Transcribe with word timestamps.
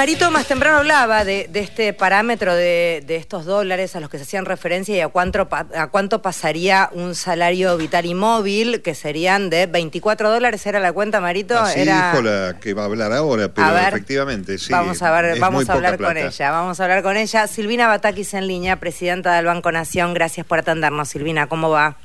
Marito 0.00 0.30
más 0.30 0.46
temprano 0.46 0.78
hablaba 0.78 1.26
de, 1.26 1.50
este 1.52 1.92
parámetro 1.92 2.54
de, 2.54 3.04
estos 3.06 3.44
dólares 3.44 3.94
a 3.96 4.00
los 4.00 4.08
que 4.08 4.16
se 4.16 4.22
hacían 4.22 4.46
referencia 4.46 4.96
y 4.96 5.00
a 5.00 5.08
cuánto, 5.08 5.46
a 5.50 5.88
cuánto 5.88 6.22
pasaría 6.22 6.88
un 6.94 7.14
salario 7.14 7.76
vital 7.76 8.06
y 8.06 8.14
móvil, 8.14 8.80
que 8.80 8.94
serían 8.94 9.50
de 9.50 9.66
24 9.66 10.30
dólares, 10.30 10.64
¿era 10.64 10.80
la 10.80 10.94
cuenta, 10.94 11.20
Marito? 11.20 11.58
Así 11.58 11.80
era... 11.80 12.12
dijo 12.12 12.22
la 12.22 12.56
que 12.58 12.72
va 12.72 12.84
a 12.84 12.84
hablar 12.86 13.12
ahora, 13.12 13.52
pero 13.52 13.76
efectivamente 13.76 14.56
sí. 14.56 14.72
Vamos 14.72 15.02
a, 15.02 15.10
ver, 15.10 15.38
vamos 15.38 15.68
a 15.68 15.74
hablar 15.74 15.98
con 15.98 16.16
ella, 16.16 16.50
vamos 16.50 16.80
a 16.80 16.84
hablar 16.84 17.02
con 17.02 17.18
ella. 17.18 17.46
Silvina 17.46 17.86
Batakis 17.86 18.32
en 18.32 18.46
línea, 18.46 18.76
presidenta 18.76 19.36
del 19.36 19.44
Banco 19.44 19.70
Nación, 19.70 20.14
gracias 20.14 20.46
por 20.46 20.60
atendernos. 20.60 21.10
Silvina, 21.10 21.46
¿cómo 21.46 21.68
va? 21.68 21.98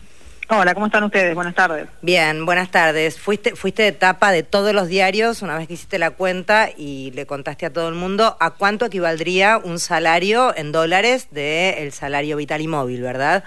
Hola, 0.48 0.75
¿cómo 0.75 0.86
están 0.86 1.04
ustedes? 1.04 1.33
Buenas 1.33 1.56
tardes. 1.56 1.88
Bien, 2.04 2.46
buenas 2.46 2.70
tardes. 2.70 3.20
Fuiste, 3.20 3.56
fuiste 3.56 3.82
de 3.82 3.92
tapa 3.92 4.32
de 4.32 4.43
todos 4.43 4.75
los 4.75 4.87
diarios 4.87 5.42
una 5.42 5.57
vez 5.57 5.68
que 5.68 5.74
hiciste 5.74 5.97
la 5.97 6.11
cuenta 6.11 6.70
y 6.78 7.11
le 7.11 7.25
contaste 7.25 7.65
a 7.65 7.74
todo 7.74 7.89
el 7.89 7.96
mundo 7.96 8.37
a 8.39 8.51
cuánto 8.51 8.86
equivaldría 8.86 9.57
un 9.57 9.79
salario 9.79 10.56
en 10.56 10.71
dólares 10.71 11.29
del 11.32 11.92
salario 11.92 12.37
vital 12.37 12.61
y 12.61 12.68
móvil, 12.68 13.01
¿verdad? 13.01 13.43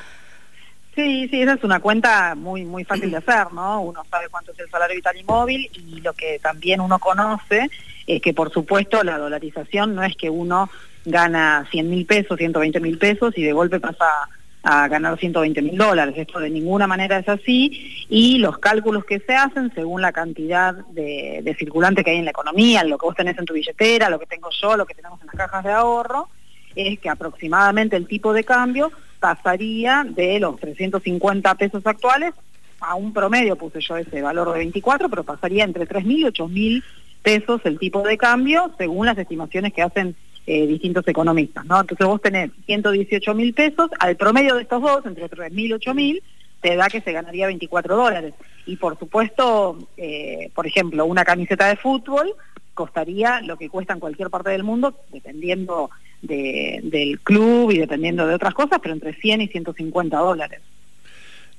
Sí, 0.96 1.28
sí, 1.28 1.40
esa 1.40 1.52
es 1.52 1.62
una 1.62 1.78
cuenta 1.78 2.34
muy 2.34 2.64
muy 2.64 2.82
fácil 2.84 3.12
de 3.12 3.18
hacer, 3.18 3.52
¿no? 3.52 3.80
Uno 3.82 4.04
sabe 4.10 4.28
cuánto 4.28 4.50
es 4.50 4.58
el 4.58 4.68
salario 4.68 4.96
vital 4.96 5.16
y 5.16 5.22
móvil 5.22 5.70
y 5.74 6.00
lo 6.00 6.12
que 6.14 6.40
también 6.42 6.80
uno 6.80 6.98
conoce 6.98 7.70
es 8.08 8.20
que, 8.20 8.34
por 8.34 8.52
supuesto, 8.52 9.04
la 9.04 9.18
dolarización 9.18 9.94
no 9.94 10.02
es 10.02 10.16
que 10.16 10.30
uno 10.30 10.68
gana 11.04 11.64
100 11.70 11.88
mil 11.88 12.06
pesos, 12.06 12.36
120 12.36 12.80
mil 12.80 12.98
pesos 12.98 13.38
y 13.38 13.44
de 13.44 13.52
golpe 13.52 13.78
pasa 13.78 14.28
a 14.70 14.86
ganar 14.86 15.18
120 15.18 15.62
mil 15.62 15.78
dólares. 15.78 16.14
Esto 16.18 16.40
de 16.40 16.50
ninguna 16.50 16.86
manera 16.86 17.18
es 17.18 17.26
así 17.26 18.04
y 18.10 18.36
los 18.36 18.58
cálculos 18.58 19.02
que 19.06 19.18
se 19.18 19.34
hacen 19.34 19.72
según 19.74 20.02
la 20.02 20.12
cantidad 20.12 20.74
de, 20.74 21.40
de 21.42 21.54
circulante 21.54 22.04
que 22.04 22.10
hay 22.10 22.18
en 22.18 22.26
la 22.26 22.32
economía, 22.32 22.84
lo 22.84 22.98
que 22.98 23.06
vos 23.06 23.14
tenés 23.14 23.38
en 23.38 23.46
tu 23.46 23.54
billetera, 23.54 24.10
lo 24.10 24.18
que 24.18 24.26
tengo 24.26 24.50
yo, 24.60 24.76
lo 24.76 24.84
que 24.84 24.92
tenemos 24.92 25.18
en 25.22 25.28
las 25.28 25.36
cajas 25.36 25.64
de 25.64 25.72
ahorro, 25.72 26.28
es 26.76 26.98
que 26.98 27.08
aproximadamente 27.08 27.96
el 27.96 28.06
tipo 28.06 28.34
de 28.34 28.44
cambio 28.44 28.92
pasaría 29.20 30.04
de 30.06 30.38
los 30.38 30.60
350 30.60 31.54
pesos 31.54 31.86
actuales 31.86 32.34
a 32.80 32.94
un 32.94 33.14
promedio, 33.14 33.56
puse 33.56 33.80
yo 33.80 33.96
ese 33.96 34.20
valor 34.20 34.52
de 34.52 34.58
24, 34.58 35.08
pero 35.08 35.24
pasaría 35.24 35.64
entre 35.64 35.88
3.000 35.88 36.12
y 36.12 36.24
8.000 36.24 36.84
pesos 37.22 37.62
el 37.64 37.78
tipo 37.78 38.02
de 38.02 38.18
cambio 38.18 38.70
según 38.76 39.06
las 39.06 39.16
estimaciones 39.16 39.72
que 39.72 39.80
hacen 39.80 40.14
eh, 40.50 40.66
distintos 40.66 41.06
economistas, 41.06 41.66
¿no? 41.66 41.78
Entonces 41.78 42.06
vos 42.06 42.22
tenés 42.22 42.50
118 42.64 43.34
mil 43.34 43.52
pesos, 43.52 43.90
al 44.00 44.16
promedio 44.16 44.54
de 44.54 44.62
estos 44.62 44.80
dos, 44.80 45.04
entre 45.04 45.28
3 45.28 45.52
mil 45.52 45.66
y 45.66 45.72
8 45.74 45.92
mil, 45.92 46.22
te 46.62 46.74
da 46.74 46.88
que 46.88 47.02
se 47.02 47.12
ganaría 47.12 47.48
24 47.48 47.94
dólares. 47.94 48.32
Y 48.64 48.76
por 48.76 48.98
supuesto, 48.98 49.76
eh, 49.98 50.50
por 50.54 50.66
ejemplo, 50.66 51.04
una 51.04 51.22
camiseta 51.22 51.66
de 51.66 51.76
fútbol 51.76 52.34
costaría 52.72 53.42
lo 53.42 53.58
que 53.58 53.68
cuesta 53.68 53.92
en 53.92 54.00
cualquier 54.00 54.30
parte 54.30 54.48
del 54.48 54.64
mundo, 54.64 54.94
dependiendo 55.12 55.90
del 56.22 57.20
club 57.20 57.70
y 57.70 57.78
dependiendo 57.80 58.26
de 58.26 58.34
otras 58.34 58.54
cosas, 58.54 58.78
pero 58.82 58.94
entre 58.94 59.12
100 59.12 59.42
y 59.42 59.48
150 59.48 60.16
dólares. 60.16 60.60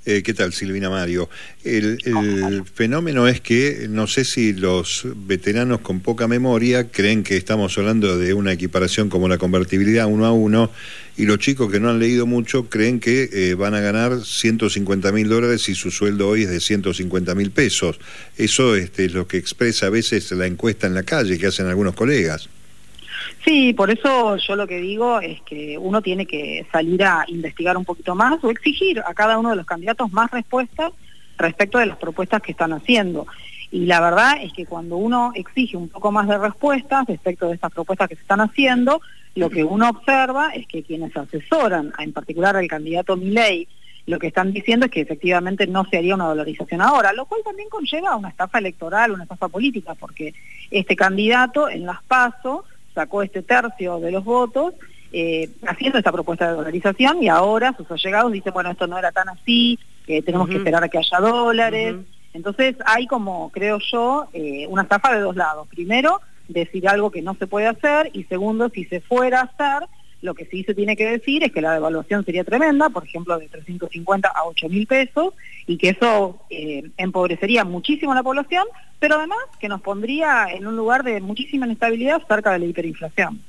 Eh, 0.10 0.24
¿Qué 0.24 0.34
tal, 0.34 0.54
Silvina 0.54 0.90
Mario? 0.90 1.30
El, 1.64 2.00
fenómeno 2.74 3.28
es 3.28 3.42
que 3.42 3.86
no 3.92 4.08
sé 4.08 4.26
si 4.26 4.54
los 4.54 5.04
veteranos 5.16 5.82
con 5.82 6.00
poca 6.00 6.28
memoria 6.28 6.90
creen 6.90 7.22
que 7.22 7.38
estamos 7.38 7.78
hablando 7.78 8.18
de 8.18 8.34
una 8.34 8.52
equiparación 8.52 9.10
como 9.10 9.28
la 9.28 9.38
convertibilidad 9.38 10.08
uno 10.08 10.26
a 10.26 10.32
uno 10.32 10.72
y 11.16 11.26
los 11.26 11.38
chicos 11.38 11.72
que 11.72 11.80
no 11.80 11.92
han 11.92 12.00
leído 12.00 12.26
mucho 12.26 12.70
creen 12.72 13.00
que 13.00 13.30
eh, 13.32 13.54
van 13.54 13.76
a 13.76 13.82
ganar 13.82 14.26
150 14.26 15.12
mil 15.12 15.30
dólares 15.30 15.70
y 15.70 15.76
su 15.76 15.92
sueldo 15.92 16.28
hoy 16.28 16.42
es 16.42 16.50
de 16.50 16.60
150 16.60 17.36
mil 17.36 17.52
pesos. 17.52 18.00
Eso 18.36 18.76
este, 18.76 19.06
es 19.06 19.14
lo 19.14 19.28
que 19.28 19.38
expresa 19.38 19.86
a 19.86 19.90
veces 19.92 20.32
la 20.32 20.48
encuesta 20.48 20.88
en 20.88 20.96
la 20.96 21.04
calle 21.04 21.38
que 21.38 21.46
hacen 21.46 21.68
algunos 21.68 21.94
colegas. 21.94 22.50
Sí, 23.46 23.74
por 23.74 23.90
eso 23.90 24.36
yo 24.36 24.56
lo 24.56 24.68
que 24.68 24.80
digo 24.80 25.22
es 25.22 25.42
que 25.42 25.78
uno 25.78 26.02
tiene 26.02 26.26
que 26.26 26.66
salir 26.72 27.04
a 27.04 27.24
investigar 27.28 27.78
un 27.78 27.86
poquito 27.86 28.14
más 28.16 28.44
o 28.44 28.50
exigir 28.50 29.00
a 29.00 29.14
cada 29.14 29.38
uno 29.38 29.52
de 29.52 29.56
los 29.56 29.66
candidatos 29.66 30.12
más 30.12 30.30
respuestas 30.30 30.92
respecto 31.38 31.78
de 31.78 31.86
las 31.86 31.98
propuestas 31.98 32.42
que 32.42 32.52
están 32.52 32.74
haciendo. 32.74 33.28
Y 33.72 33.86
la 33.86 34.02
verdad 34.02 34.38
es 34.42 34.52
que 34.52 34.66
cuando 34.66 34.98
uno 34.98 35.32
exige 35.36 35.78
un 35.78 35.90
poco 35.90 36.12
más 36.12 36.28
de 36.28 36.38
respuestas 36.38 37.06
respecto 37.08 37.48
de 37.48 37.54
estas 37.54 37.72
propuestas 37.72 38.10
que 38.10 38.16
se 38.16 38.22
están 38.22 38.42
haciendo, 38.42 39.02
lo 39.36 39.50
que 39.50 39.64
uno 39.64 39.90
observa 39.90 40.50
es 40.50 40.68
que 40.68 40.84
quienes 40.84 41.16
asesoran, 41.16 41.94
en 42.00 42.12
particular 42.12 42.58
al 42.58 42.68
candidato 42.68 43.16
Milei, 43.16 43.68
lo 44.06 44.18
que 44.18 44.28
están 44.28 44.52
diciendo 44.52 44.88
es 44.88 44.92
que 44.92 45.02
efectivamente 45.02 45.68
no 45.68 45.86
se 45.86 45.98
haría 45.98 46.16
una 46.16 46.26
dolarización 46.26 46.82
ahora, 46.82 47.14
lo 47.14 47.26
cual 47.26 47.42
también 47.46 47.70
conlleva 47.70 48.16
una 48.16 48.30
estafa 48.30 48.58
electoral, 48.58 49.12
una 49.12 49.24
estafa 49.24 49.48
política, 49.50 49.94
porque 49.94 50.34
este 50.72 50.96
candidato 50.96 51.70
en 51.70 51.86
las 51.86 52.02
PASO 52.04 52.66
sacó 53.00 53.24
este 53.24 53.42
tercio 53.44 54.02
de 54.02 54.12
los 54.12 54.26
votos 54.26 54.74
eh, 55.14 55.50
haciendo 55.66 55.98
esta 55.98 56.12
propuesta 56.12 56.50
de 56.50 56.58
dolarización 56.58 57.24
y 57.24 57.30
ahora 57.30 57.74
sus 57.78 57.90
allegados 57.90 58.34
dicen, 58.34 58.52
bueno, 58.52 58.72
esto 58.72 58.88
no 58.88 58.98
era 58.98 59.14
tan 59.14 59.30
así, 59.30 59.80
eh, 60.06 60.22
tenemos 60.22 60.50
que 60.50 60.58
esperar 60.58 60.84
a 60.84 60.90
que 60.90 60.98
haya 60.98 61.20
dólares. 61.20 61.96
Entonces 62.34 62.76
hay 62.86 63.08
como, 63.08 63.52
creo 63.52 63.80
yo, 63.90 64.28
eh, 64.34 64.68
una 64.68 64.82
estafa 64.82 65.16
de 65.16 65.22
dos 65.22 65.38
lados. 65.38 65.66
Primero, 65.70 66.20
decir 66.50 66.90
algo 66.90 67.10
que 67.10 67.22
no 67.22 67.36
se 67.36 67.48
puede 67.48 67.68
hacer 67.68 68.10
y 68.12 68.26
segundo, 68.26 68.68
si 68.70 68.84
se 68.84 69.00
fuera 69.00 69.40
a 69.40 69.44
hacer, 69.44 69.88
lo 70.22 70.34
que 70.34 70.46
sí 70.46 70.64
se 70.64 70.74
tiene 70.74 70.96
que 70.96 71.10
decir 71.10 71.44
es 71.44 71.52
que 71.52 71.62
la 71.62 71.74
devaluación 71.74 72.26
sería 72.26 72.44
tremenda, 72.44 72.90
por 72.90 73.06
ejemplo, 73.06 73.38
de 73.40 73.48
350 73.48 74.28
a 74.28 74.46
8 74.46 74.70
mil 74.70 74.86
pesos, 74.86 75.34
y 75.66 75.78
que 75.78 75.90
eso 75.90 76.42
eh, 76.50 76.84
empobrecería 76.98 77.64
muchísimo 77.64 78.12
a 78.12 78.16
la 78.16 78.24
población, 78.24 78.64
pero 79.00 79.16
además 79.16 79.40
que 79.60 79.70
nos 79.70 79.82
pondría 79.82 80.48
en 80.52 80.68
un 80.68 80.76
lugar 80.76 81.04
de 81.04 81.22
muchísima 81.22 81.66
inestabilidad 81.66 82.22
cerca 82.28 82.52
de 82.52 82.60
la 82.60 82.66
hiperinflación. 82.66 83.42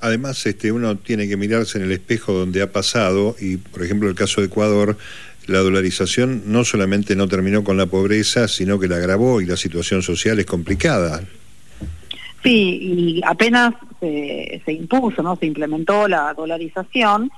Además, 0.00 0.44
este, 0.46 0.70
uno 0.70 0.96
tiene 0.96 1.28
que 1.28 1.36
mirarse 1.36 1.78
en 1.78 1.84
el 1.84 1.92
espejo 1.92 2.32
donde 2.32 2.62
ha 2.62 2.70
pasado, 2.70 3.34
y 3.40 3.56
por 3.56 3.82
ejemplo 3.82 4.08
el 4.08 4.14
caso 4.14 4.40
de 4.40 4.46
Ecuador, 4.46 4.96
la 5.46 5.60
dolarización 5.60 6.42
no 6.46 6.64
solamente 6.64 7.16
no 7.16 7.26
terminó 7.26 7.64
con 7.64 7.78
la 7.78 7.86
pobreza, 7.86 8.48
sino 8.48 8.78
que 8.78 8.86
la 8.86 8.96
agravó 8.96 9.40
y 9.40 9.46
la 9.46 9.56
situación 9.56 10.02
social 10.02 10.38
es 10.38 10.46
complicada. 10.46 11.22
Sí, 12.42 12.78
y 12.80 13.20
apenas 13.24 13.74
se, 14.00 14.72
impuso, 14.72 15.22
¿no? 15.22 15.36
Se 15.36 15.46
implementó 15.46 16.06
la 16.06 16.32
dolarización. 16.34 17.30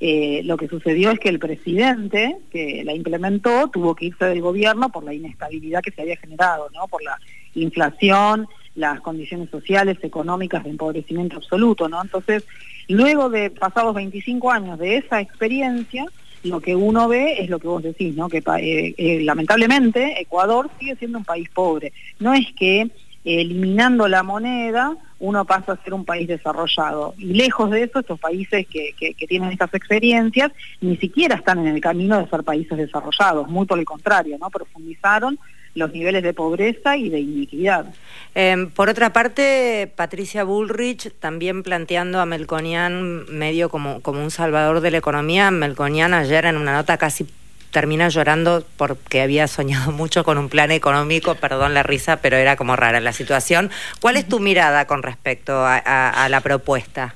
Eh, 0.00 0.42
lo 0.44 0.56
que 0.56 0.68
sucedió 0.68 1.10
es 1.10 1.18
que 1.18 1.28
el 1.28 1.40
presidente 1.40 2.36
que 2.50 2.84
la 2.84 2.94
implementó 2.94 3.68
tuvo 3.68 3.96
que 3.96 4.06
irse 4.06 4.26
del 4.26 4.40
gobierno 4.40 4.90
por 4.90 5.02
la 5.02 5.12
inestabilidad 5.12 5.82
que 5.82 5.90
se 5.90 6.02
había 6.02 6.16
generado, 6.16 6.68
¿no? 6.72 6.86
Por 6.86 7.02
la 7.02 7.18
inflación, 7.54 8.46
las 8.74 9.00
condiciones 9.00 9.50
sociales, 9.50 9.98
económicas 10.02 10.64
de 10.64 10.70
empobrecimiento 10.70 11.36
absoluto, 11.36 11.88
¿no? 11.88 12.00
Entonces, 12.02 12.44
luego 12.88 13.28
de 13.28 13.50
pasados 13.50 13.94
25 13.94 14.50
años 14.50 14.78
de 14.78 14.98
esa 14.98 15.20
experiencia, 15.20 16.06
lo 16.44 16.60
que 16.60 16.76
uno 16.76 17.08
ve 17.08 17.40
es 17.40 17.50
lo 17.50 17.58
que 17.58 17.68
vos 17.68 17.82
decís, 17.82 18.14
¿no? 18.14 18.28
Que 18.28 18.38
eh, 18.38 18.94
eh, 18.96 19.20
lamentablemente 19.22 20.20
Ecuador 20.20 20.70
sigue 20.78 20.96
siendo 20.96 21.18
un 21.18 21.24
país 21.24 21.48
pobre. 21.50 21.92
No 22.20 22.34
es 22.34 22.46
que 22.56 22.88
eliminando 23.36 24.08
la 24.08 24.22
moneda, 24.22 24.96
uno 25.20 25.44
pasa 25.44 25.72
a 25.72 25.82
ser 25.82 25.94
un 25.94 26.04
país 26.04 26.28
desarrollado. 26.28 27.14
Y 27.18 27.34
lejos 27.34 27.70
de 27.70 27.82
eso, 27.82 27.98
estos 27.98 28.18
países 28.18 28.66
que, 28.66 28.94
tienen 29.28 29.50
estas 29.50 29.74
experiencias 29.74 30.52
ni 30.80 30.96
siquiera 30.96 31.36
están 31.36 31.58
en 31.58 31.74
el 31.74 31.80
camino 31.80 32.18
de 32.18 32.28
ser 32.28 32.42
países 32.42 32.78
desarrollados, 32.78 33.48
muy 33.48 33.66
por 33.66 33.78
el 33.78 33.84
contrario, 33.84 34.38
¿no? 34.40 34.48
Profundizaron 34.50 35.38
los 35.74 35.92
niveles 35.92 36.22
de 36.22 36.32
pobreza 36.32 36.96
y 36.96 37.08
de 37.08 37.20
iniquidad. 37.20 37.86
Em, 38.34 38.70
por 38.70 38.88
otra 38.88 39.12
parte, 39.12 39.92
Patricia 39.94 40.42
Bullrich 40.44 41.12
también 41.20 41.62
planteando 41.62 42.20
a 42.20 42.26
Melconian 42.26 43.26
medio 43.30 43.68
como, 43.68 44.00
como 44.00 44.22
un 44.22 44.30
salvador 44.30 44.80
de 44.80 44.90
la 44.90 44.98
economía. 44.98 45.50
Melconian 45.50 46.14
ayer 46.14 46.46
en 46.46 46.56
una 46.56 46.72
nota 46.72 46.96
casi 46.96 47.26
termina 47.70 48.08
llorando 48.08 48.64
porque 48.76 49.20
había 49.22 49.46
soñado 49.46 49.92
mucho 49.92 50.24
con 50.24 50.38
un 50.38 50.48
plan 50.48 50.70
económico, 50.70 51.34
perdón 51.34 51.74
la 51.74 51.82
risa, 51.82 52.20
pero 52.22 52.36
era 52.36 52.56
como 52.56 52.76
rara 52.76 53.00
la 53.00 53.12
situación. 53.12 53.70
¿Cuál 54.00 54.16
es 54.16 54.28
tu 54.28 54.40
mirada 54.40 54.86
con 54.86 55.02
respecto 55.02 55.64
a, 55.64 56.28
la 56.28 56.40
propuesta? 56.40 57.14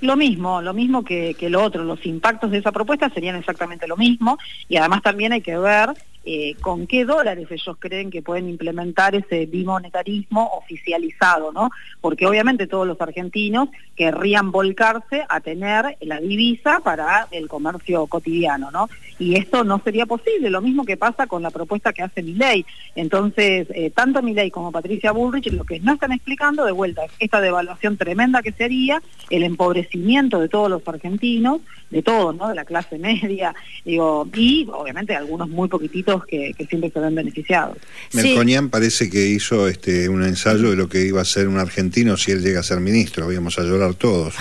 Lo 0.00 0.16
mismo, 0.16 0.60
lo 0.62 0.74
mismo 0.74 1.04
que, 1.04 1.34
que, 1.34 1.48
lo 1.48 1.62
otro, 1.62 1.84
los 1.84 2.04
impactos 2.06 2.50
de 2.50 2.58
esa 2.58 2.72
propuesta 2.72 3.08
serían 3.10 3.36
exactamente 3.36 3.86
lo 3.86 3.96
mismo 3.96 4.38
y 4.68 4.76
además 4.76 5.02
también 5.02 5.32
hay 5.32 5.42
que 5.42 5.56
ver 5.56 5.90
eh, 6.24 6.54
con 6.60 6.86
qué 6.86 7.04
dólares 7.04 7.48
ellos 7.50 7.76
creen 7.78 8.10
que 8.10 8.22
pueden 8.22 8.48
implementar 8.48 9.14
ese 9.14 9.46
bimonetarismo 9.46 10.50
oficializado, 10.54 11.52
¿no? 11.52 11.70
Porque 12.00 12.26
obviamente 12.26 12.66
todos 12.66 12.86
los 12.86 13.00
argentinos 13.00 13.68
querrían 13.96 14.52
volcarse 14.52 15.24
a 15.28 15.40
tener 15.40 15.96
la 16.00 16.20
divisa 16.20 16.80
para 16.84 17.26
el 17.30 17.48
comercio 17.48 18.06
cotidiano, 18.06 18.70
¿no? 18.70 18.88
Y 19.18 19.36
esto 19.36 19.64
no 19.64 19.80
sería 19.82 20.06
posible, 20.06 20.50
lo 20.50 20.60
mismo 20.60 20.84
que 20.84 20.96
pasa 20.96 21.26
con 21.26 21.42
la 21.42 21.50
propuesta 21.50 21.92
que 21.92 22.02
hace 22.02 22.22
Milei. 22.22 22.64
Entonces, 22.94 23.66
eh, 23.74 23.90
tanto 23.90 24.22
Milei 24.22 24.50
como 24.50 24.72
Patricia 24.72 25.12
Bullrich 25.12 25.52
lo 25.52 25.64
que 25.64 25.80
no 25.80 25.94
están 25.94 26.12
explicando 26.12 26.64
de 26.64 26.72
vuelta 26.72 27.04
es 27.04 27.12
esta 27.18 27.40
devaluación 27.40 27.96
tremenda 27.96 28.42
que 28.42 28.52
se 28.52 28.64
haría, 28.64 29.02
el 29.30 29.42
empobrecimiento 29.42 30.40
de 30.40 30.48
todos 30.48 30.70
los 30.70 30.86
argentinos, 30.86 31.60
de 31.90 32.02
todos, 32.02 32.34
¿no? 32.34 32.48
De 32.48 32.54
la 32.54 32.64
clase 32.64 32.98
media, 32.98 33.54
digo, 33.84 34.26
y 34.34 34.66
obviamente 34.72 35.14
algunos 35.14 35.48
muy 35.48 35.68
poquititos 35.68 36.11
que, 36.20 36.54
siempre 36.68 36.90
se 36.90 37.00
ven 37.00 37.14
beneficiados. 37.14 37.78
Melconian 38.12 38.68
parece 38.70 39.08
que 39.10 39.26
hizo 39.26 39.68
este 39.68 40.08
un 40.08 40.22
ensayo 40.24 40.70
de 40.70 40.76
lo 40.76 40.88
que 40.88 41.04
iba 41.04 41.20
a 41.22 41.24
ser 41.24 41.48
un 41.48 41.58
argentino 41.58 42.16
si 42.16 42.32
él 42.32 42.42
llega 42.42 42.60
a 42.60 42.62
ser 42.62 42.80
ministro. 42.80 43.30
Íbamos 43.30 43.58
a 43.58 43.62
llorar 43.62 43.94
todos 43.94 44.34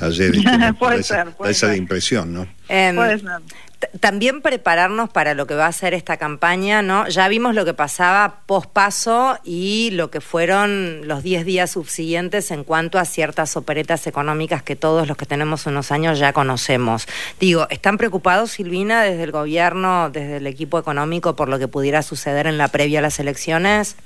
ayer. 0.00 0.32
puede 0.78 1.02
ser, 1.02 1.28
esa 1.46 1.76
impresión, 1.76 2.32
¿no? 2.32 2.46
Em, 2.68 2.96
también 4.00 4.42
prepararnos 4.42 5.08
para 5.10 5.34
lo 5.34 5.46
que 5.46 5.54
va 5.54 5.66
a 5.66 5.72
ser 5.72 5.94
esta 5.94 6.16
campaña, 6.16 6.82
¿no? 6.82 7.08
Ya 7.08 7.28
vimos 7.28 7.54
lo 7.54 7.64
que 7.64 7.74
pasaba 7.74 8.40
pospaso 8.46 9.38
y 9.44 9.90
lo 9.92 10.10
que 10.10 10.20
fueron 10.20 11.06
los 11.06 11.22
10 11.22 11.44
días 11.44 11.70
subsiguientes 11.70 12.50
en 12.50 12.64
cuanto 12.64 12.98
a 12.98 13.04
ciertas 13.04 13.56
operetas 13.56 14.06
económicas 14.06 14.62
que 14.62 14.74
todos 14.74 15.06
los 15.06 15.16
que 15.16 15.26
tenemos 15.26 15.66
unos 15.66 15.92
años 15.92 16.18
ya 16.18 16.32
conocemos. 16.32 17.06
Digo, 17.38 17.68
¿están 17.70 17.98
preocupados, 17.98 18.50
Silvina, 18.50 19.02
desde 19.02 19.22
el 19.22 19.32
gobierno, 19.32 20.10
desde 20.10 20.38
el 20.38 20.46
equipo 20.46 20.78
económico, 20.78 21.36
por 21.36 21.48
lo 21.48 21.58
que 21.58 21.68
pudiera 21.68 22.02
suceder 22.02 22.46
en 22.48 22.58
la 22.58 22.68
previa 22.68 22.98
a 22.98 23.02
las 23.02 23.20
elecciones? 23.20 23.96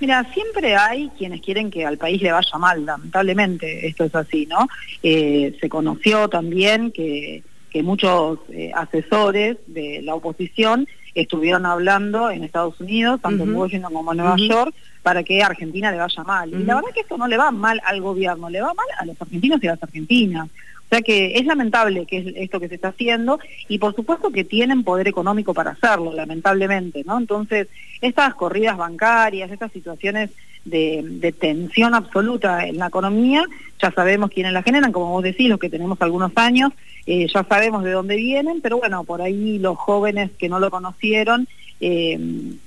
Mira, 0.00 0.24
siempre 0.32 0.76
hay 0.76 1.10
quienes 1.16 1.40
quieren 1.40 1.70
que 1.70 1.86
al 1.86 1.96
país 1.96 2.20
le 2.20 2.32
vaya 2.32 2.58
mal, 2.58 2.84
lamentablemente 2.84 3.86
esto 3.86 4.04
es 4.04 4.14
así, 4.14 4.46
¿no? 4.46 4.68
Eh, 5.02 5.56
se 5.58 5.68
conoció 5.70 6.28
también 6.28 6.92
que 6.92 7.42
que 7.70 7.82
muchos 7.82 8.38
eh, 8.50 8.72
asesores 8.74 9.56
de 9.66 10.00
la 10.02 10.14
oposición 10.14 10.86
estuvieron 11.14 11.66
hablando 11.66 12.30
en 12.30 12.44
Estados 12.44 12.78
Unidos, 12.80 13.20
tanto 13.22 13.44
en 13.44 13.54
Washington 13.54 13.92
como 13.92 14.12
en 14.12 14.18
Nueva 14.18 14.36
York, 14.36 14.74
para 15.02 15.22
que 15.22 15.42
Argentina 15.42 15.90
le 15.90 15.98
vaya 15.98 16.24
mal. 16.24 16.50
Y 16.50 16.64
la 16.64 16.74
verdad 16.74 16.90
que 16.92 17.00
esto 17.00 17.16
no 17.16 17.26
le 17.26 17.36
va 17.36 17.50
mal 17.50 17.80
al 17.84 18.00
gobierno, 18.00 18.50
le 18.50 18.60
va 18.60 18.74
mal 18.74 18.86
a 18.98 19.06
los 19.06 19.20
argentinos 19.20 19.62
y 19.62 19.68
a 19.68 19.72
las 19.72 19.82
argentinas. 19.82 20.48
O 20.86 20.88
sea 20.88 21.00
que 21.00 21.34
es 21.34 21.44
lamentable 21.46 22.06
que 22.06 22.18
es 22.18 22.26
esto 22.36 22.60
que 22.60 22.68
se 22.68 22.76
está 22.76 22.88
haciendo 22.88 23.40
y 23.66 23.78
por 23.78 23.96
supuesto 23.96 24.30
que 24.30 24.44
tienen 24.44 24.84
poder 24.84 25.08
económico 25.08 25.52
para 25.52 25.72
hacerlo, 25.72 26.12
lamentablemente, 26.12 27.02
¿no? 27.04 27.18
Entonces, 27.18 27.66
estas 28.00 28.34
corridas 28.34 28.76
bancarias, 28.76 29.50
estas 29.50 29.72
situaciones 29.72 30.30
de, 30.64 31.34
tensión 31.38 31.94
absoluta 31.94 32.66
en 32.66 32.78
la 32.78 32.86
economía, 32.86 33.44
ya 33.80 33.90
sabemos 33.90 34.30
quiénes 34.30 34.52
la 34.52 34.62
generan, 34.62 34.92
como 34.92 35.10
vos 35.10 35.22
decís, 35.22 35.48
los 35.48 35.58
que 35.58 35.70
tenemos 35.70 36.00
algunos 36.00 36.32
años, 36.36 36.72
eh, 37.06 37.28
ya 37.32 37.44
sabemos 37.44 37.84
de 37.84 37.92
dónde 37.92 38.16
vienen, 38.16 38.60
pero 38.60 38.78
bueno, 38.78 39.04
por 39.04 39.22
ahí 39.22 39.60
los 39.60 39.78
jóvenes 39.78 40.32
que 40.36 40.48
no 40.48 40.58
lo 40.58 40.70
conocieron 40.72 41.46
eh, 41.80 42.18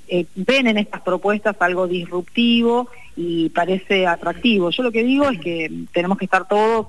eh, 0.08 0.26
ven 0.36 0.68
en 0.68 0.78
estas 0.78 1.02
propuestas 1.02 1.58
algo 1.60 1.88
disruptivo 1.88 2.90
y 3.18 3.50
parece 3.50 4.08
atractivo. 4.08 4.70
Yo 4.70 4.84
lo 4.84 4.94
que 4.94 5.04
digo 5.04 5.30
es 5.30 5.42
que 5.42 5.70
tenemos 5.92 6.18
que 6.18 6.26
estar 6.26 6.48
todos 6.48 6.88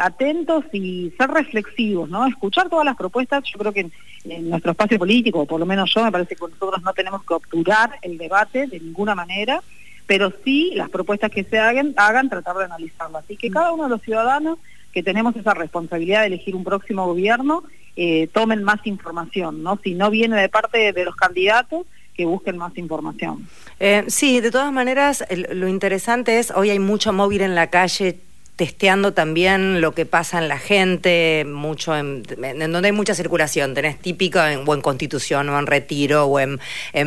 atentos 0.00 0.64
y 0.72 1.12
ser 1.18 1.28
reflexivos, 1.28 2.08
¿no? 2.08 2.24
Escuchar 2.26 2.68
todas 2.68 2.84
las 2.84 2.96
propuestas, 2.96 3.42
yo 3.44 3.58
creo 3.58 3.72
que 3.72 3.90
en, 4.24 4.48
nuestro 4.48 4.70
espacio 4.70 4.96
político, 4.96 5.44
por 5.44 5.58
lo 5.58 5.66
menos 5.66 5.92
yo, 5.92 6.04
me 6.04 6.12
parece 6.12 6.36
que 6.36 6.44
nosotros 6.48 6.82
no 6.84 6.92
tenemos 6.92 7.24
que 7.24 7.34
obturar 7.34 7.98
el 8.02 8.16
debate 8.16 8.68
de 8.68 8.78
ninguna 8.78 9.16
manera, 9.16 9.60
pero 10.06 10.32
sí 10.44 10.72
las 10.76 10.88
propuestas 10.88 11.32
que 11.32 11.42
se 11.42 11.58
hagan, 11.58 11.94
hagan 11.96 12.28
tratar 12.28 12.56
de 12.56 12.64
analizarlas. 12.64 13.24
Así 13.24 13.36
que 13.36 13.50
cada 13.50 13.72
uno 13.72 13.84
de 13.84 13.90
los 13.90 14.02
ciudadanos 14.02 14.58
que 14.96 15.02
tenemos 15.02 15.36
esa 15.36 15.52
responsabilidad 15.52 16.22
de 16.22 16.28
elegir 16.28 16.56
un 16.56 16.64
próximo 16.64 17.04
gobierno, 17.04 17.64
eh, 17.96 18.30
tomen 18.32 18.64
más 18.64 18.80
información, 18.86 19.62
¿no? 19.62 19.78
Si 19.84 19.92
no 19.92 20.08
viene 20.08 20.40
de 20.40 20.48
parte 20.48 20.94
de 20.94 21.04
los 21.04 21.14
candidatos, 21.14 21.84
que 22.14 22.24
busquen 22.24 22.56
más 22.56 22.78
información. 22.78 23.46
Eh, 23.78 24.04
sí, 24.06 24.40
de 24.40 24.50
todas 24.50 24.72
maneras, 24.72 25.22
lo 25.52 25.68
interesante 25.68 26.38
es, 26.38 26.50
hoy 26.50 26.70
hay 26.70 26.78
mucho 26.78 27.12
móvil 27.12 27.42
en 27.42 27.54
la 27.54 27.66
calle 27.66 28.16
testeando 28.56 29.12
también 29.12 29.82
lo 29.82 29.92
que 29.92 30.06
pasa 30.06 30.38
en 30.38 30.48
la 30.48 30.58
gente, 30.58 31.44
mucho 31.46 31.94
en, 31.94 32.22
donde 32.22 32.86
hay 32.86 32.92
mucha 32.92 33.14
circulación, 33.14 33.74
tenés 33.74 33.98
típico 33.98 34.40
en, 34.40 34.66
o 34.66 34.74
en 34.74 34.80
Constitución 34.80 35.50
o 35.50 35.58
en 35.58 35.66
Retiro 35.66 36.24
o 36.24 36.40
en, 36.40 36.58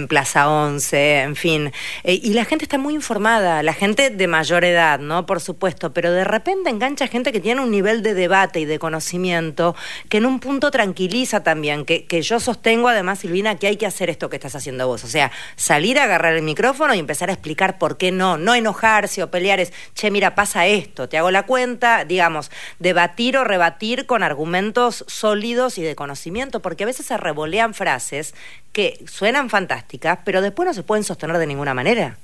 Plaza 0.07 0.47
11, 0.47 1.21
en 1.21 1.35
fin. 1.35 1.71
Eh, 2.03 2.19
y 2.21 2.33
la 2.33 2.45
gente 2.45 2.65
está 2.65 2.77
muy 2.77 2.93
informada, 2.93 3.63
la 3.63 3.73
gente 3.73 4.11
de 4.11 4.27
mayor 4.27 4.63
edad, 4.63 4.99
¿no? 4.99 5.25
Por 5.25 5.41
supuesto, 5.41 5.91
pero 5.91 6.11
de 6.11 6.23
repente 6.23 6.69
engancha 6.69 7.07
gente 7.07 7.31
que 7.31 7.39
tiene 7.39 7.61
un 7.61 7.71
nivel 7.71 8.03
de 8.03 8.13
debate 8.13 8.59
y 8.59 8.65
de 8.65 8.77
conocimiento 8.77 9.75
que 10.07 10.17
en 10.17 10.25
un 10.25 10.39
punto 10.39 10.69
tranquiliza 10.69 11.41
también, 11.41 11.83
que, 11.83 12.05
que 12.05 12.21
yo 12.21 12.39
sostengo 12.39 12.87
además, 12.87 13.19
Silvina, 13.19 13.55
que 13.55 13.67
hay 13.67 13.77
que 13.77 13.87
hacer 13.87 14.09
esto 14.09 14.29
que 14.29 14.35
estás 14.35 14.55
haciendo 14.55 14.87
vos, 14.87 15.03
o 15.03 15.07
sea, 15.07 15.31
salir 15.55 15.99
a 15.99 16.03
agarrar 16.03 16.35
el 16.35 16.43
micrófono 16.43 16.93
y 16.93 16.99
empezar 16.99 17.29
a 17.29 17.33
explicar 17.33 17.79
por 17.79 17.97
qué 17.97 18.11
no, 18.11 18.37
no 18.37 18.53
enojarse 18.53 19.23
o 19.23 19.31
pelear, 19.31 19.59
es, 19.59 19.73
che, 19.95 20.11
mira, 20.11 20.35
pasa 20.35 20.67
esto, 20.67 21.09
te 21.09 21.17
hago 21.17 21.31
la 21.31 21.38
cuenta, 21.43 22.05
digamos, 22.05 22.51
debatir 22.79 23.37
o 23.37 23.43
rebatir 23.43 24.05
con 24.05 24.23
argumentos 24.23 25.05
sólidos 25.07 25.77
y 25.77 25.83
de 25.83 25.95
conocimiento, 25.95 26.61
porque 26.61 26.83
a 26.83 26.87
veces 26.87 27.05
se 27.05 27.17
revolean 27.17 27.73
frases 27.73 28.35
que 28.71 28.99
suenan 29.07 29.49
fantásticas, 29.49 30.19
pero 30.23 30.41
después 30.41 30.67
no 30.67 30.73
se 30.73 30.83
pueden 30.83 31.03
sostener 31.03 31.37
de 31.37 31.47
ninguna 31.47 31.73
manera. 31.73 32.17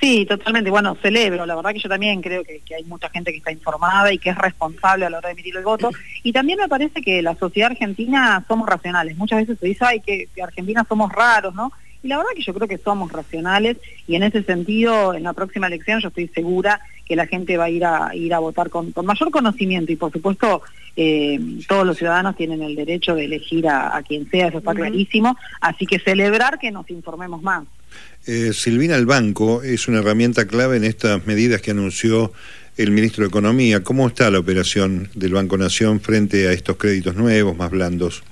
Sí, 0.00 0.26
totalmente. 0.26 0.68
Bueno, 0.68 0.96
celebro. 1.00 1.46
La 1.46 1.54
verdad 1.54 1.72
que 1.72 1.78
yo 1.78 1.88
también 1.88 2.22
creo 2.22 2.42
que, 2.42 2.60
hay 2.74 2.82
mucha 2.84 3.08
gente 3.08 3.30
que 3.30 3.38
está 3.38 3.52
informada 3.52 4.12
y 4.12 4.18
que 4.18 4.30
es 4.30 4.36
responsable 4.36 5.06
a 5.06 5.10
la 5.10 5.18
hora 5.18 5.28
de 5.28 5.34
emitir 5.34 5.56
el 5.56 5.62
voto. 5.62 5.90
Y 6.24 6.32
también 6.32 6.58
me 6.58 6.68
parece 6.68 7.02
que 7.02 7.22
la 7.22 7.36
sociedad 7.36 7.70
argentina 7.70 8.44
somos 8.48 8.68
racionales. 8.68 9.16
Muchas 9.16 9.40
veces 9.40 9.60
se 9.60 9.66
dice, 9.66 9.84
ay, 9.84 10.00
que, 10.00 10.28
que 10.34 10.42
Argentina 10.42 10.84
somos 10.88 11.12
raros, 11.12 11.54
¿no? 11.54 11.72
Y 12.02 12.08
la 12.08 12.16
verdad 12.16 12.30
que 12.34 12.42
yo 12.42 12.52
creo 12.52 12.66
que 12.66 12.78
somos 12.78 13.12
racionales 13.12 13.76
y 14.06 14.16
en 14.16 14.24
ese 14.24 14.42
sentido, 14.42 15.14
en 15.14 15.22
la 15.22 15.32
próxima 15.32 15.68
elección 15.68 16.00
yo 16.00 16.08
estoy 16.08 16.28
segura 16.28 16.80
que 17.06 17.16
la 17.16 17.26
gente 17.26 17.56
va 17.56 17.64
a 17.64 17.70
ir 17.70 17.84
a, 17.84 18.14
ir 18.14 18.34
a 18.34 18.38
votar 18.38 18.70
con, 18.70 18.92
mayor 19.04 19.30
conocimiento 19.30 19.92
y 19.92 19.96
por 19.96 20.10
supuesto 20.12 20.62
eh, 20.96 21.38
todos 21.68 21.86
los 21.86 21.96
ciudadanos 21.96 22.36
tienen 22.36 22.62
el 22.62 22.74
derecho 22.74 23.14
de 23.14 23.26
elegir 23.26 23.68
a, 23.68 24.02
quien 24.06 24.28
sea, 24.30 24.48
eso 24.48 24.58
está 24.58 24.74
clarísimo, 24.74 25.36
así 25.60 25.86
que 25.86 25.98
celebrar 25.98 26.58
que 26.58 26.70
nos 26.70 26.88
informemos 26.90 27.42
más. 27.42 27.64
Eh, 28.26 28.52
Silvina, 28.52 28.96
el 28.96 29.06
banco 29.06 29.62
es 29.62 29.88
una 29.88 29.98
herramienta 29.98 30.46
clave 30.46 30.76
en 30.76 30.84
estas 30.84 31.26
medidas 31.26 31.60
que 31.60 31.72
anunció 31.72 32.32
el 32.76 32.90
ministro 32.90 33.24
de 33.24 33.28
Economía. 33.28 33.82
¿Cómo 33.82 34.06
está 34.06 34.30
la 34.30 34.38
operación 34.38 35.08
del 35.14 35.32
Banco 35.32 35.58
Nación 35.58 36.00
frente 36.00 36.48
a 36.48 36.52
estos 36.52 36.76
créditos 36.76 37.14
nuevos, 37.16 37.56
más 37.56 37.70
blandos? 37.70 38.22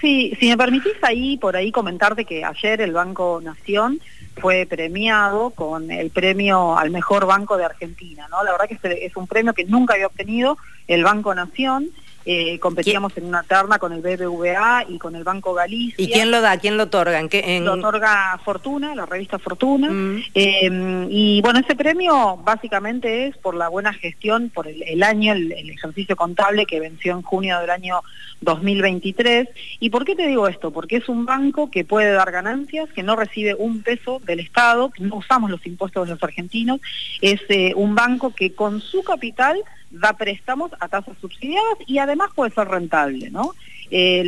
Sí, 0.00 0.36
si 0.38 0.48
me 0.48 0.56
permitís 0.56 0.94
ahí, 1.02 1.38
por 1.38 1.56
ahí 1.56 1.72
comentarte 1.72 2.24
que 2.24 2.44
ayer 2.44 2.80
el 2.80 2.92
Banco 2.92 3.40
Nación 3.42 4.00
fue 4.36 4.66
premiado 4.66 5.50
con 5.50 5.90
el 5.90 6.10
premio 6.10 6.76
al 6.76 6.90
mejor 6.90 7.26
banco 7.26 7.56
de 7.56 7.64
Argentina, 7.64 8.26
¿no? 8.30 8.44
La 8.44 8.52
verdad 8.52 8.68
que 8.68 9.06
es 9.06 9.16
un 9.16 9.26
premio 9.26 9.54
que 9.54 9.64
nunca 9.64 9.94
había 9.94 10.08
obtenido 10.08 10.58
el 10.86 11.02
Banco 11.02 11.34
Nación 11.34 11.88
eh, 12.28 12.58
competíamos 12.58 13.16
en 13.16 13.26
una 13.26 13.44
terna 13.44 13.78
con 13.78 13.92
el 13.92 14.00
BBVA 14.00 14.86
y 14.88 14.98
con 14.98 15.14
el 15.14 15.22
Banco 15.22 15.54
Galicia. 15.54 16.04
¿Y 16.04 16.10
quién 16.10 16.32
lo 16.32 16.40
da? 16.40 16.58
¿Quién 16.58 16.76
lo 16.76 16.82
otorga? 16.82 17.20
¿En 17.20 17.28
qué, 17.28 17.60
Lo 17.60 17.74
otorga 17.74 18.36
Fortuna, 18.44 18.96
la 18.96 19.06
revista 19.06 19.38
Fortuna. 19.38 19.88
Mm. 19.88 20.24
Eh, 20.34 21.06
y 21.08 21.40
bueno, 21.42 21.60
ese 21.60 21.76
premio 21.76 22.36
básicamente 22.38 23.28
es 23.28 23.36
por 23.36 23.54
la 23.54 23.68
buena 23.68 23.92
gestión, 23.92 24.50
por 24.50 24.66
el, 24.66 25.02
año, 25.04 25.34
el, 25.34 25.52
ejercicio 25.52 26.16
contable 26.16 26.66
que 26.66 26.80
venció 26.80 27.12
en 27.12 27.22
junio 27.22 27.60
del 27.60 27.70
año 27.70 28.00
2023. 28.40 29.48
¿Y 29.78 29.90
por 29.90 30.04
qué 30.04 30.16
te 30.16 30.26
digo 30.26 30.48
esto? 30.48 30.72
Porque 30.72 30.96
es 30.96 31.08
un 31.08 31.26
banco 31.26 31.70
que 31.70 31.84
puede 31.84 32.10
dar 32.10 32.32
ganancias, 32.32 32.90
que 32.90 33.04
no 33.04 33.14
recibe 33.14 33.54
un 33.54 33.82
peso 33.82 34.20
del 34.24 34.40
Estado, 34.40 34.90
que 34.90 35.04
no 35.04 35.14
usamos 35.14 35.48
los 35.48 35.64
impuestos 35.64 36.08
de 36.08 36.14
los 36.14 36.22
argentinos. 36.24 36.80
Es 37.20 37.40
eh, 37.50 37.72
un 37.76 37.94
banco 37.94 38.34
que 38.34 38.52
con 38.52 38.80
su 38.80 39.04
capital 39.04 39.62
da 39.90 40.12
préstamos 40.14 40.72
a 40.80 40.88
tasas 40.88 41.16
subsidiadas 41.20 41.78
y 41.86 41.98
además 41.98 42.30
puede 42.34 42.52
ser 42.52 42.68
rentable, 42.68 43.30
¿no? 43.30 43.52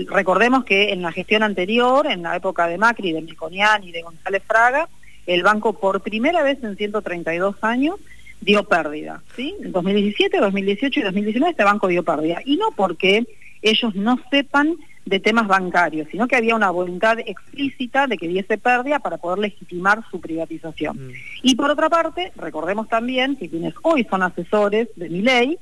recordemos 0.09 0.65
que 0.65 0.93
en 0.93 1.03
la 1.03 1.11
gestión 1.11 1.43
anterior, 1.43 2.07
en 2.07 2.23
la 2.23 2.37
época 2.37 2.69
de 2.69 2.79
Macri, 2.79 3.13
de 3.13 3.23
Miconian 3.23 3.83
y 3.83 3.91
de 3.91 4.03
González 4.03 4.43
Fraga, 4.47 4.89
el 5.27 5.43
banco 5.43 5.73
por 5.73 6.01
primera 6.01 6.43
vez 6.43 6.63
en 6.63 6.77
132 6.77 7.57
años 7.63 7.97
dio 8.41 8.65
pérdida, 8.65 9.23
¿sí? 9.37 9.55
En 9.63 9.73
2017, 9.73 10.39
2018 10.39 11.01
y 11.01 11.03
2019 11.03 11.51
este 11.51 11.65
banco 11.65 11.89
dio 11.89 12.03
pérdida. 12.03 12.41
Y 12.45 12.57
no 12.57 12.71
porque 12.75 13.27
ellos 13.63 13.95
no 13.95 14.19
sepan 14.31 14.77
de 15.09 15.21
temas 15.21 15.47
bancarios, 15.47 16.09
sino 16.11 16.29
que 16.29 16.37
había 16.37 16.55
una 16.55 16.71
voluntad 16.71 17.19
explícita 17.21 18.07
de 18.07 18.19
que 18.19 18.29
diese 18.29 18.59
pérdida 18.59 18.99
para 18.99 19.17
poder 19.17 19.39
legitimar 19.39 20.03
su 20.11 20.21
privatización. 20.21 21.09
Mm. 21.09 21.13
Y 21.43 21.55
por 21.55 21.71
otra 21.71 21.89
parte, 21.89 22.33
recordemos 22.37 22.89
también 22.89 23.37
que 23.37 23.49
quienes 23.49 23.75
hoy 23.83 24.07
son 24.09 24.23
asesores 24.23 24.89
de 24.97 25.09
mi 25.09 25.23
ley, 25.23 25.59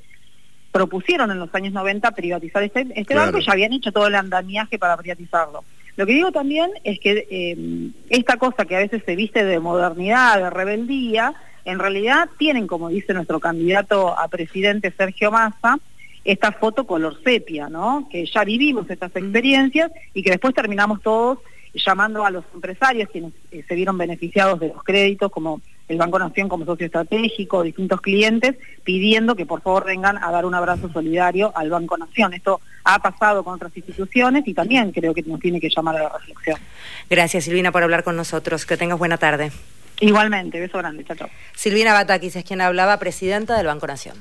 propusieron 0.72 1.30
en 1.30 1.38
los 1.38 1.54
años 1.54 1.72
90 1.72 2.10
privatizar 2.10 2.62
este, 2.62 2.86
este 2.94 3.14
banco 3.14 3.38
y 3.38 3.44
ya 3.44 3.52
habían 3.52 3.72
hecho 3.72 3.92
todo 3.92 4.08
el 4.08 4.14
andamiaje 4.14 4.78
para 4.78 4.96
privatizarlo. 4.96 5.64
Lo 5.96 6.04
que 6.04 6.12
digo 6.12 6.32
también 6.32 6.70
es 6.84 6.98
que 7.00 7.26
eh, 7.30 7.90
esta 8.10 8.36
cosa 8.36 8.66
que 8.66 8.76
a 8.76 8.80
veces 8.80 9.02
se 9.06 9.16
viste 9.16 9.42
de 9.42 9.58
modernidad, 9.58 10.38
de 10.38 10.50
rebeldía, 10.50 11.32
en 11.64 11.78
realidad 11.78 12.28
tienen, 12.36 12.66
como 12.66 12.90
dice 12.90 13.14
nuestro 13.14 13.40
candidato 13.40 14.18
a 14.18 14.28
presidente 14.28 14.92
Sergio 14.94 15.30
Massa, 15.30 15.78
esta 16.26 16.52
foto 16.52 16.86
color 16.86 17.18
sepia, 17.22 17.68
¿no? 17.68 18.08
Que 18.10 18.26
ya 18.26 18.44
vivimos 18.44 18.90
estas 18.90 19.14
experiencias 19.14 19.90
y 20.12 20.22
que 20.22 20.30
después 20.30 20.54
terminamos 20.54 21.00
todos 21.00 21.38
llamando 21.72 22.24
a 22.24 22.30
los 22.30 22.44
empresarios 22.54 23.08
quienes 23.10 23.32
eh, 23.50 23.62
se 23.66 23.74
vieron 23.74 23.98
beneficiados 23.98 24.58
de 24.58 24.68
los 24.68 24.82
créditos, 24.82 25.30
como 25.30 25.60
el 25.88 25.98
Banco 25.98 26.18
Nación 26.18 26.48
como 26.48 26.64
socio 26.64 26.86
estratégico, 26.86 27.62
distintos 27.62 28.00
clientes, 28.00 28.56
pidiendo 28.82 29.36
que 29.36 29.46
por 29.46 29.60
favor 29.62 29.84
vengan 29.84 30.22
a 30.22 30.30
dar 30.30 30.44
un 30.46 30.54
abrazo 30.54 30.90
solidario 30.92 31.52
al 31.54 31.70
Banco 31.70 31.96
Nación. 31.96 32.34
Esto 32.34 32.60
ha 32.84 32.98
pasado 32.98 33.44
con 33.44 33.54
otras 33.54 33.76
instituciones 33.76 34.46
y 34.48 34.54
también 34.54 34.90
creo 34.90 35.14
que 35.14 35.22
nos 35.22 35.38
tiene 35.38 35.60
que 35.60 35.68
llamar 35.68 35.96
a 35.96 36.02
la 36.04 36.08
reflexión. 36.08 36.58
Gracias 37.08 37.44
Silvina 37.44 37.70
por 37.70 37.82
hablar 37.82 38.02
con 38.02 38.16
nosotros. 38.16 38.66
Que 38.66 38.76
tengas 38.76 38.98
buena 38.98 39.18
tarde. 39.18 39.52
Igualmente, 40.00 40.60
beso 40.60 40.78
grande, 40.78 41.04
chao, 41.04 41.16
chao. 41.16 41.30
Silvina 41.54 41.92
Batakis 41.92 42.36
es 42.36 42.44
quien 42.44 42.60
hablaba, 42.60 42.98
presidenta 42.98 43.56
del 43.56 43.66
Banco 43.66 43.86
Nación. 43.86 44.16